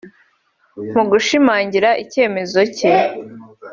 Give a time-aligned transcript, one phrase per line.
[0.93, 2.93] Mu gushimangira icyemezo cye